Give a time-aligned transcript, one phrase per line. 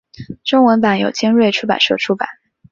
[0.43, 2.27] 中文版由尖端出版社出版。